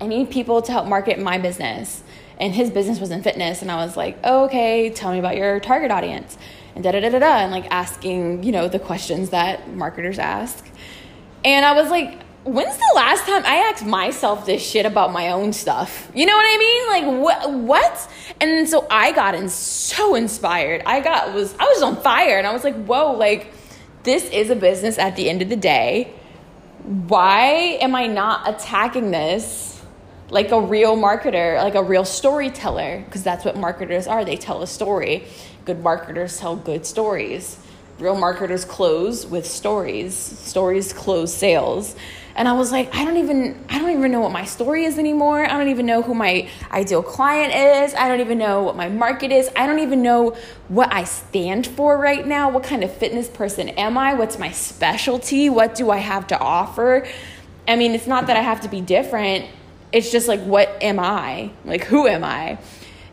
I 0.00 0.06
need 0.06 0.28
people 0.30 0.60
to 0.60 0.72
help 0.72 0.86
market 0.86 1.18
my 1.18 1.38
business 1.38 2.02
and 2.44 2.54
his 2.54 2.70
business 2.70 3.00
was 3.00 3.10
in 3.10 3.22
fitness 3.22 3.62
and 3.62 3.70
i 3.70 3.76
was 3.76 3.96
like 3.96 4.18
oh, 4.22 4.44
okay 4.44 4.90
tell 4.90 5.10
me 5.10 5.18
about 5.18 5.36
your 5.36 5.58
target 5.60 5.90
audience. 5.90 6.36
And 6.74 6.84
da 6.84 6.90
da 6.90 7.00
da 7.00 7.08
da 7.08 7.18
da 7.20 7.36
and 7.38 7.50
like 7.50 7.66
asking 7.70 8.42
you 8.42 8.52
know 8.52 8.68
the 8.68 8.78
questions 8.78 9.30
that 9.30 9.74
marketers 9.74 10.18
ask. 10.18 10.64
And 11.44 11.64
i 11.64 11.72
was 11.72 11.90
like 11.90 12.20
when's 12.44 12.76
the 12.76 12.92
last 12.94 13.24
time 13.24 13.42
i 13.46 13.56
asked 13.70 13.86
myself 13.86 14.44
this 14.44 14.62
shit 14.62 14.84
about 14.84 15.12
my 15.12 15.30
own 15.30 15.52
stuff? 15.52 16.10
You 16.14 16.26
know 16.26 16.36
what 16.36 16.46
i 16.46 16.58
mean? 16.58 16.88
Like 16.88 17.22
what 17.24 17.50
what? 17.52 18.10
And 18.40 18.68
so 18.68 18.86
i 18.90 19.12
got 19.12 19.34
in 19.34 19.48
so 19.48 20.14
inspired. 20.14 20.82
I 20.84 21.00
got 21.00 21.32
was 21.32 21.54
i 21.58 21.64
was 21.64 21.82
on 21.82 21.96
fire 22.02 22.36
and 22.36 22.46
i 22.46 22.52
was 22.52 22.62
like 22.62 22.76
whoa 22.84 23.12
like 23.12 23.52
this 24.02 24.24
is 24.24 24.50
a 24.50 24.56
business 24.56 24.98
at 24.98 25.16
the 25.16 25.30
end 25.30 25.40
of 25.40 25.48
the 25.48 25.56
day. 25.56 26.12
Why 26.82 27.78
am 27.80 27.94
i 27.94 28.06
not 28.06 28.46
attacking 28.46 29.12
this 29.12 29.73
like 30.34 30.50
a 30.50 30.60
real 30.60 30.96
marketer, 30.96 31.62
like 31.62 31.76
a 31.76 31.82
real 31.82 32.04
storyteller, 32.04 33.04
because 33.04 33.22
that's 33.22 33.44
what 33.44 33.56
marketers 33.56 34.08
are. 34.08 34.24
They 34.24 34.36
tell 34.36 34.62
a 34.62 34.66
story. 34.66 35.26
Good 35.64 35.80
marketers 35.80 36.40
tell 36.40 36.56
good 36.56 36.84
stories. 36.84 37.56
Real 38.00 38.16
marketers 38.16 38.64
close 38.64 39.24
with 39.24 39.46
stories. 39.46 40.16
Stories 40.16 40.92
close 40.92 41.32
sales. 41.32 41.94
And 42.34 42.48
I 42.48 42.54
was 42.54 42.72
like, 42.72 42.92
I 42.96 43.04
don't 43.04 43.18
even 43.18 43.64
I 43.68 43.78
don't 43.78 43.92
even 43.92 44.10
know 44.10 44.18
what 44.18 44.32
my 44.32 44.44
story 44.44 44.86
is 44.86 44.98
anymore. 44.98 45.44
I 45.44 45.56
don't 45.56 45.68
even 45.68 45.86
know 45.86 46.02
who 46.02 46.14
my 46.14 46.48
ideal 46.72 47.04
client 47.04 47.54
is. 47.54 47.94
I 47.94 48.08
don't 48.08 48.18
even 48.18 48.36
know 48.36 48.64
what 48.64 48.74
my 48.74 48.88
market 48.88 49.30
is. 49.30 49.48
I 49.54 49.68
don't 49.68 49.78
even 49.78 50.02
know 50.02 50.36
what 50.66 50.92
I 50.92 51.04
stand 51.04 51.64
for 51.64 51.96
right 51.96 52.26
now. 52.26 52.50
What 52.50 52.64
kind 52.64 52.82
of 52.82 52.92
fitness 52.92 53.28
person 53.28 53.68
am 53.68 53.96
I? 53.96 54.14
What's 54.14 54.36
my 54.36 54.50
specialty? 54.50 55.48
What 55.48 55.76
do 55.76 55.92
I 55.92 55.98
have 55.98 56.26
to 56.26 56.38
offer? 56.40 57.06
I 57.68 57.76
mean, 57.76 57.92
it's 57.92 58.08
not 58.08 58.26
that 58.26 58.36
I 58.36 58.42
have 58.42 58.62
to 58.62 58.68
be 58.68 58.80
different 58.80 59.46
it's 59.94 60.10
just 60.10 60.26
like, 60.26 60.40
what 60.40 60.76
am 60.82 60.98
I? 60.98 61.52
Like, 61.64 61.84
who 61.84 62.08
am 62.08 62.24
I? 62.24 62.58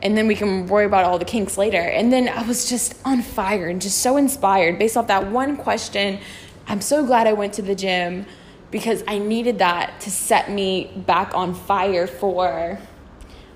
And 0.02 0.18
then 0.18 0.26
we 0.26 0.34
can 0.34 0.66
worry 0.66 0.86
about 0.86 1.06
all 1.06 1.20
the 1.20 1.26
kinks 1.26 1.56
later. 1.56 1.80
And 1.80 2.12
then 2.12 2.28
I 2.28 2.42
was 2.42 2.68
just 2.68 2.96
on 3.06 3.22
fire 3.22 3.70
and 3.70 3.80
just 3.80 4.00
so 4.00 4.18
inspired 4.18 4.80
based 4.80 4.98
off 4.98 5.06
that 5.08 5.28
one 5.28 5.58
question. 5.58 6.20
I'm 6.68 6.82
so 6.82 7.06
glad 7.06 7.28
I 7.28 7.34
went 7.34 7.54
to 7.54 7.62
the 7.62 7.76
gym 7.76 8.26
because 8.72 9.04
I 9.08 9.20
needed 9.20 9.60
that 9.60 10.02
to 10.02 10.10
set 10.10 10.50
me 10.50 10.92
back 11.06 11.36
on 11.36 11.54
fire 11.54 12.08
for 12.08 12.80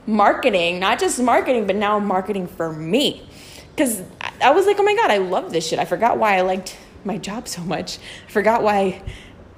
marketing, 0.06 0.80
not 0.80 1.00
just 1.00 1.20
marketing, 1.20 1.66
but 1.66 1.76
now 1.76 1.98
marketing 1.98 2.46
for 2.46 2.72
me. 2.72 3.28
Because 3.72 4.04
I 4.40 4.52
was 4.52 4.68
like, 4.68 4.78
oh 4.80 4.84
my 4.84 4.94
God, 4.94 5.10
I 5.10 5.18
love 5.18 5.52
this 5.52 5.68
shit. 5.68 5.80
I 5.80 5.86
forgot 5.86 6.20
why 6.20 6.38
I 6.38 6.42
liked 6.42 6.78
my 7.04 7.18
job 7.18 7.48
so 7.48 7.64
much. 7.64 7.98
I 8.28 8.32
forgot 8.32 8.62
why 8.62 9.02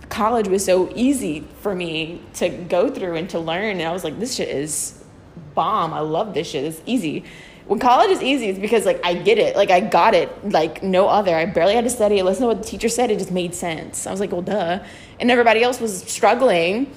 college 0.09 0.47
was 0.47 0.63
so 0.63 0.91
easy 0.95 1.41
for 1.61 1.75
me 1.75 2.21
to 2.35 2.49
go 2.49 2.89
through 2.89 3.15
and 3.15 3.29
to 3.31 3.39
learn. 3.39 3.77
And 3.77 3.81
I 3.81 3.91
was 3.91 4.03
like, 4.03 4.19
this 4.19 4.35
shit 4.35 4.49
is 4.49 5.03
bomb. 5.53 5.93
I 5.93 5.99
love 5.99 6.33
this 6.33 6.49
shit. 6.49 6.63
It's 6.63 6.81
easy. 6.85 7.23
When 7.65 7.79
college 7.79 8.11
is 8.11 8.21
easy, 8.21 8.47
it's 8.47 8.59
because 8.59 8.85
like 8.85 8.99
I 9.03 9.13
get 9.13 9.37
it. 9.37 9.55
Like 9.55 9.69
I 9.69 9.81
got 9.81 10.13
it 10.13 10.29
like 10.49 10.81
no 10.81 11.07
other. 11.07 11.35
I 11.35 11.45
barely 11.45 11.75
had 11.75 11.83
to 11.83 11.89
study. 11.89 12.19
I 12.19 12.23
listened 12.23 12.43
to 12.43 12.47
what 12.47 12.63
the 12.63 12.69
teacher 12.69 12.87
said. 12.87 13.11
It 13.11 13.19
just 13.19 13.31
made 13.31 13.53
sense. 13.53 14.07
I 14.07 14.11
was 14.11 14.19
like, 14.19 14.31
well, 14.31 14.41
duh. 14.41 14.79
And 15.19 15.29
everybody 15.29 15.63
else 15.63 15.81
was 15.81 16.03
struggling. 16.03 16.93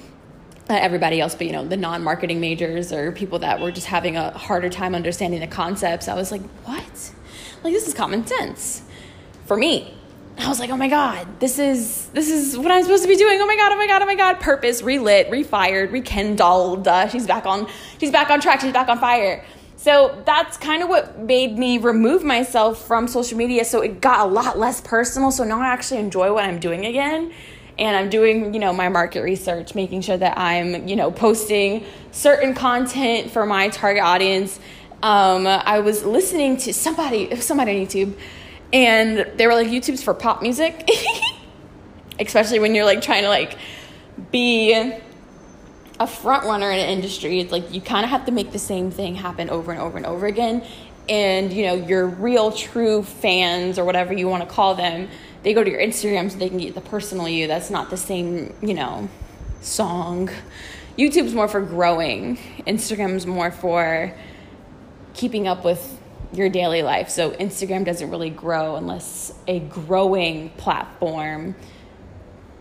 Everybody 0.69 1.19
else, 1.19 1.35
but 1.35 1.47
you 1.47 1.51
know, 1.51 1.67
the 1.67 1.75
non-marketing 1.75 2.39
majors 2.39 2.93
or 2.93 3.11
people 3.11 3.39
that 3.39 3.59
were 3.59 3.71
just 3.71 3.87
having 3.87 4.15
a 4.15 4.31
harder 4.31 4.69
time 4.69 4.95
understanding 4.95 5.41
the 5.41 5.47
concepts. 5.47 6.07
I 6.07 6.13
was 6.13 6.31
like, 6.31 6.43
what? 6.63 7.11
Like 7.61 7.73
this 7.73 7.87
is 7.87 7.93
common 7.93 8.25
sense 8.25 8.81
for 9.45 9.57
me 9.57 9.97
I 10.37 10.47
was 10.49 10.59
like, 10.59 10.69
oh 10.71 10.77
my 10.77 10.87
God, 10.89 11.27
this 11.39 11.59
is 11.59 12.07
this 12.13 12.29
is 12.29 12.57
what 12.57 12.71
I'm 12.71 12.81
supposed 12.83 13.03
to 13.03 13.09
be 13.09 13.15
doing. 13.15 13.39
Oh 13.41 13.45
my 13.45 13.55
God, 13.55 13.71
oh 13.71 13.77
my 13.77 13.87
God, 13.87 14.01
oh 14.01 14.05
my 14.05 14.15
God. 14.15 14.39
Purpose, 14.39 14.81
relit, 14.81 15.29
refired, 15.29 15.91
rekindled. 15.91 16.87
Uh, 16.87 17.07
she's 17.07 17.27
back 17.27 17.45
on 17.45 17.67
she's 17.99 18.11
back 18.11 18.29
on 18.29 18.41
track, 18.41 18.61
she's 18.61 18.73
back 18.73 18.89
on 18.89 18.99
fire. 18.99 19.45
So 19.77 20.21
that's 20.25 20.57
kind 20.57 20.83
of 20.83 20.89
what 20.89 21.19
made 21.19 21.57
me 21.57 21.77
remove 21.79 22.23
myself 22.23 22.85
from 22.85 23.07
social 23.07 23.37
media. 23.37 23.65
So 23.65 23.81
it 23.81 23.99
got 23.99 24.27
a 24.27 24.31
lot 24.31 24.57
less 24.57 24.79
personal. 24.81 25.31
So 25.31 25.43
now 25.43 25.59
I 25.59 25.67
actually 25.67 25.99
enjoy 25.99 26.33
what 26.33 26.43
I'm 26.45 26.59
doing 26.59 26.85
again. 26.85 27.31
and 27.81 27.95
I'm 27.95 28.09
doing, 28.09 28.53
you 28.53 28.59
know, 28.59 28.73
my 28.73 28.89
market 28.89 29.21
research, 29.21 29.73
making 29.73 30.01
sure 30.01 30.17
that 30.17 30.37
I'm, 30.37 30.87
you 30.87 30.95
know, 30.95 31.09
posting 31.11 31.83
certain 32.11 32.53
content 32.53 33.31
for 33.31 33.45
my 33.45 33.69
target 33.69 34.03
audience. 34.03 34.59
Um, 35.01 35.47
I 35.47 35.79
was 35.79 36.03
listening 36.03 36.57
to 36.57 36.73
somebody, 36.73 37.35
somebody 37.37 37.79
on 37.79 37.87
YouTube, 37.87 38.13
and 38.73 39.31
they 39.35 39.47
were 39.47 39.53
like, 39.53 39.67
YouTube's 39.67 40.03
for 40.03 40.13
pop 40.13 40.41
music, 40.41 40.89
especially 42.19 42.59
when 42.59 42.75
you're 42.75 42.85
like 42.85 43.01
trying 43.01 43.23
to 43.23 43.29
like 43.29 43.57
be 44.31 44.73
a 45.99 46.07
front 46.07 46.45
runner 46.45 46.71
in 46.71 46.79
an 46.79 46.89
industry. 46.89 47.39
It's 47.39 47.51
like 47.51 47.73
you 47.73 47.81
kind 47.81 48.03
of 48.03 48.09
have 48.09 48.25
to 48.25 48.31
make 48.31 48.51
the 48.51 48.59
same 48.59 48.91
thing 48.91 49.15
happen 49.15 49.49
over 49.49 49.71
and 49.71 49.79
over 49.79 49.97
and 49.97 50.05
over 50.05 50.25
again. 50.25 50.63
And 51.09 51.51
you 51.51 51.65
know, 51.65 51.73
your 51.73 52.07
real, 52.07 52.51
true 52.51 53.03
fans 53.03 53.77
or 53.77 53.85
whatever 53.85 54.13
you 54.13 54.27
want 54.27 54.43
to 54.43 54.49
call 54.49 54.75
them 54.75 55.09
they 55.43 55.53
go 55.53 55.63
to 55.63 55.69
your 55.69 55.79
Instagram 55.79 56.31
so 56.31 56.37
they 56.37 56.49
can 56.49 56.59
get 56.59 56.75
the 56.75 56.81
personal 56.81 57.27
you. 57.27 57.47
That's 57.47 57.69
not 57.69 57.89
the 57.89 57.97
same, 57.97 58.53
you 58.61 58.73
know, 58.73 59.09
song. 59.61 60.29
YouTube's 60.97 61.33
more 61.33 61.47
for 61.47 61.61
growing. 61.61 62.37
Instagram's 62.67 63.25
more 63.25 63.51
for 63.51 64.13
keeping 65.13 65.47
up 65.47 65.65
with 65.65 65.99
your 66.33 66.49
daily 66.49 66.81
life. 66.81 67.09
So 67.09 67.31
Instagram 67.31 67.85
doesn't 67.85 68.09
really 68.09 68.29
grow 68.29 68.75
unless 68.75 69.33
a 69.47 69.59
growing 69.59 70.49
platform 70.51 71.55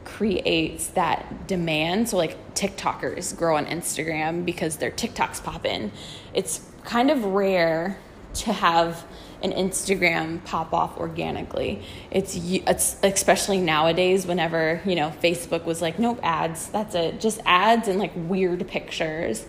creates 0.04 0.88
that 0.88 1.46
demand. 1.46 2.08
So 2.08 2.16
like 2.16 2.54
TikTokers 2.54 3.36
grow 3.36 3.56
on 3.56 3.66
Instagram 3.66 4.44
because 4.44 4.76
their 4.76 4.90
TikToks 4.90 5.42
pop 5.42 5.64
in. 5.64 5.92
It's 6.34 6.68
kind 6.84 7.10
of 7.10 7.24
rare 7.24 7.98
to 8.34 8.52
have 8.52 9.04
an 9.42 9.52
Instagram 9.52 10.44
pop 10.44 10.74
off 10.74 10.98
organically. 10.98 11.82
It's, 12.10 12.36
it's 12.36 12.96
especially 13.02 13.58
nowadays 13.58 14.26
whenever, 14.26 14.82
you 14.84 14.94
know, 14.94 15.12
Facebook 15.22 15.64
was 15.64 15.80
like, 15.80 15.98
nope, 15.98 16.20
ads, 16.22 16.68
that's 16.68 16.94
it. 16.94 17.20
Just 17.20 17.40
ads 17.46 17.88
and 17.88 17.98
like 17.98 18.12
weird 18.14 18.66
pictures, 18.68 19.46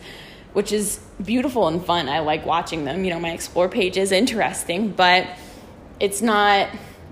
which 0.54 0.72
is 0.72 1.00
beautiful 1.24 1.68
and 1.68 1.84
fun. 1.84 2.10
I 2.10 2.20
like 2.20 2.46
watching 2.46 2.86
them. 2.86 3.04
You 3.04 3.12
know, 3.12 3.20
my 3.20 3.32
explore 3.32 3.70
page 3.70 3.98
is 3.98 4.12
interesting, 4.12 4.92
but 4.92 5.28
it's 6.00 6.22
not 6.22 6.70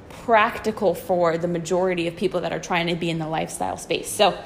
practical 0.10 0.94
for 0.94 1.38
the 1.38 1.48
majority 1.48 2.08
of 2.08 2.16
people 2.16 2.42
that 2.42 2.52
are 2.52 2.60
trying 2.60 2.88
to 2.88 2.96
be 2.96 3.10
in 3.10 3.20
the 3.20 3.28
lifestyle 3.28 3.78
space. 3.78 4.10
So, 4.10 4.38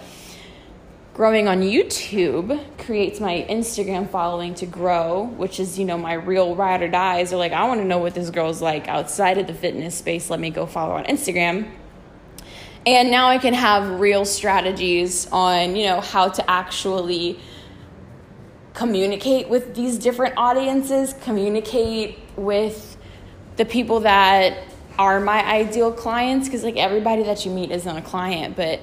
growing 1.14 1.48
on 1.48 1.62
YouTube 1.62 2.64
creates 2.80 3.20
my 3.20 3.46
Instagram 3.50 4.10
following 4.10 4.54
to 4.56 4.66
grow, 4.66 5.24
which 5.24 5.60
is, 5.60 5.78
you 5.78 5.86
know, 5.86 5.98
my 5.98 6.14
real 6.14 6.56
ride 6.56 6.82
or 6.82 6.88
dies. 6.88 7.34
Or 7.34 7.38
like, 7.38 7.52
I 7.52 7.68
want 7.68 7.82
to 7.82 7.86
know 7.86 8.00
what 8.00 8.16
this 8.16 8.30
girl's 8.30 8.62
like 8.62 8.88
outside 8.88 9.38
of 9.38 9.48
the 9.48 9.54
fitness 9.54 9.96
space. 9.96 10.30
Let 10.30 10.40
me 10.40 10.50
go 10.50 10.66
follow 10.66 10.94
on 10.94 11.06
Instagram. 11.06 11.70
And 12.86 13.12
now 13.12 13.30
I 13.30 13.38
can 13.38 13.54
have 13.54 14.00
real 14.00 14.26
strategies 14.26 15.28
on, 15.32 15.76
you 15.76 15.86
know, 15.86 16.02
how 16.02 16.30
to 16.30 16.50
actually 16.50 17.40
communicate 18.74 19.50
with 19.50 19.76
these 19.76 19.98
different 19.98 20.36
audiences, 20.38 21.14
communicate 21.22 22.20
with 22.36 22.98
the 23.58 23.66
people 23.66 24.02
that 24.02 24.58
are 24.98 25.20
my 25.20 25.44
ideal 25.46 25.92
clients 25.92 26.48
because 26.48 26.64
like 26.64 26.78
everybody 26.78 27.24
that 27.24 27.46
you 27.46 27.52
meet 27.52 27.72
isn't 27.72 27.98
a 27.98 28.02
client, 28.02 28.56
but 28.56 28.80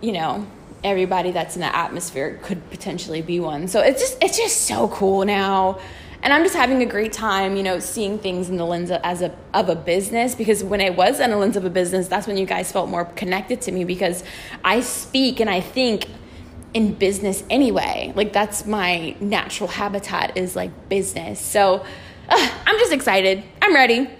you 0.00 0.12
know, 0.12 0.46
everybody 0.82 1.30
that's 1.30 1.56
in 1.56 1.60
the 1.60 1.76
atmosphere 1.76 2.38
could 2.42 2.70
potentially 2.70 3.22
be 3.22 3.40
one. 3.40 3.68
So 3.68 3.80
it's 3.80 4.00
just 4.00 4.22
it's 4.22 4.36
just 4.36 4.62
so 4.62 4.88
cool 4.88 5.24
now. 5.24 5.78
And 6.22 6.32
I'm 6.32 6.42
just 6.42 6.54
having 6.54 6.82
a 6.82 6.86
great 6.86 7.12
time, 7.12 7.54
you 7.54 7.62
know, 7.62 7.78
seeing 7.78 8.18
things 8.18 8.48
in 8.48 8.56
the 8.56 8.64
lens 8.64 8.90
of, 8.90 9.00
as 9.04 9.20
a 9.20 9.34
of 9.52 9.68
a 9.68 9.74
business 9.74 10.34
because 10.34 10.64
when 10.64 10.80
I 10.80 10.90
was 10.90 11.20
in 11.20 11.30
the 11.30 11.36
lens 11.36 11.56
of 11.56 11.64
a 11.64 11.70
business, 11.70 12.08
that's 12.08 12.26
when 12.26 12.36
you 12.36 12.46
guys 12.46 12.72
felt 12.72 12.88
more 12.88 13.04
connected 13.04 13.60
to 13.62 13.72
me 13.72 13.84
because 13.84 14.24
I 14.64 14.80
speak 14.80 15.40
and 15.40 15.50
I 15.50 15.60
think 15.60 16.06
in 16.74 16.92
business 16.94 17.44
anyway. 17.48 18.12
Like 18.14 18.32
that's 18.32 18.66
my 18.66 19.16
natural 19.20 19.68
habitat 19.68 20.36
is 20.36 20.54
like 20.56 20.88
business. 20.88 21.40
So 21.40 21.84
uh, 22.28 22.50
I'm 22.66 22.78
just 22.78 22.92
excited. 22.92 23.42
I'm 23.62 23.74
ready. 23.74 24.10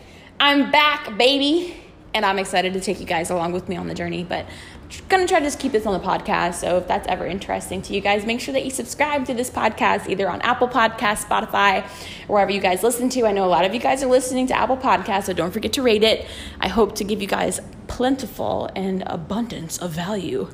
I'm 0.40 0.70
back, 0.70 1.18
baby. 1.18 1.76
And 2.14 2.25
I'm 2.25 2.38
excited 2.38 2.73
to 2.75 2.80
take 2.80 3.00
you 3.00 3.06
guys 3.06 3.30
along 3.30 3.52
with 3.52 3.68
me 3.68 3.76
on 3.76 3.88
the 3.88 3.94
journey. 3.94 4.23
But 4.23 4.46
I'm 4.46 5.08
gonna 5.08 5.26
try 5.26 5.40
to 5.40 5.44
just 5.44 5.58
keep 5.58 5.73
this 5.73 5.84
on 5.84 6.00
the 6.00 6.06
podcast. 6.06 6.54
So 6.54 6.76
if 6.76 6.87
that's 6.87 7.08
ever 7.08 7.26
interesting 7.26 7.82
to 7.82 7.92
you 7.92 8.00
guys, 8.00 8.25
make 8.25 8.38
sure 8.38 8.54
that 8.54 8.64
you 8.64 8.70
subscribe 8.70 9.26
to 9.26 9.34
this 9.34 9.50
podcast 9.50 10.08
either 10.08 10.30
on 10.30 10.40
Apple 10.42 10.68
Podcasts, 10.68 11.25
Spotify, 11.25 11.84
wherever 12.28 12.52
you 12.52 12.61
guys 12.61 12.84
listen 12.84 13.08
to. 13.11 13.26
I 13.26 13.32
know 13.32 13.44
a 13.44 13.46
lot 13.46 13.64
of 13.64 13.75
you 13.75 13.80
guys 13.80 14.04
are 14.04 14.08
listening 14.08 14.46
to 14.48 14.57
Apple 14.57 14.76
Podcasts, 14.76 15.24
so 15.24 15.33
don't 15.33 15.50
forget 15.50 15.72
to 15.72 15.83
rate 15.83 16.05
it. 16.05 16.26
I 16.61 16.68
hope 16.68 16.94
to 16.96 17.05
give 17.05 17.20
you 17.20 17.26
guys 17.26 17.59
plentiful 17.88 18.70
and 18.76 19.02
abundance 19.07 19.78
of 19.78 19.90
value 19.90 20.48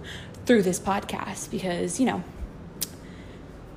through 0.51 0.63
this 0.63 0.81
podcast 0.81 1.49
because, 1.49 2.01
you 2.01 2.07
know, 2.07 2.25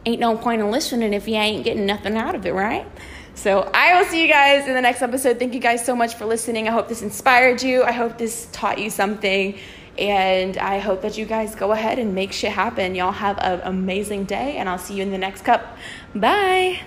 ain't 0.08 0.20
no 0.20 0.36
point 0.36 0.60
in 0.60 0.72
listening 0.72 1.14
if 1.14 1.28
you 1.28 1.36
ain't 1.36 1.64
getting 1.64 1.86
nothing 1.86 2.18
out 2.18 2.34
of 2.34 2.48
it, 2.48 2.52
right? 2.52 2.88
So 3.36 3.70
I 3.76 3.96
will 3.96 4.08
see 4.08 4.24
you 4.24 4.28
guys 4.28 4.68
in 4.68 4.74
the 4.74 4.82
next 4.82 5.04
episode. 5.04 5.38
Thank 5.38 5.54
you 5.54 5.60
guys 5.60 5.86
so 5.86 5.96
much 5.96 6.16
for 6.16 6.26
listening. 6.26 6.68
I 6.68 6.72
hope 6.72 6.88
this 6.88 7.04
inspired 7.04 7.62
you. 7.62 7.84
I 7.84 7.92
hope 7.92 8.18
this 8.18 8.48
taught 8.52 8.80
you 8.80 8.90
something. 8.90 9.56
And 10.00 10.58
I 10.58 10.80
hope 10.80 11.04
that 11.04 11.16
you 11.16 11.26
guys 11.26 11.54
go 11.54 11.74
ahead 11.74 12.00
and 12.00 12.16
make 12.16 12.32
shit 12.32 12.52
happen. 12.52 12.96
Y'all 12.96 13.12
have 13.12 13.38
an 13.38 13.62
amazing 13.66 14.24
day, 14.24 14.58
and 14.58 14.68
I'll 14.68 14.80
see 14.80 14.96
you 14.96 15.04
in 15.04 15.12
the 15.12 15.20
next 15.20 15.44
cup. 15.44 15.78
Bye. 16.16 16.84